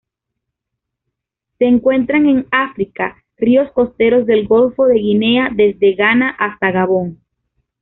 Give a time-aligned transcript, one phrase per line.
[1.59, 7.19] Se encuentran en África: ríos costeros del golfo de Guinea desde Ghana hasta Gabón.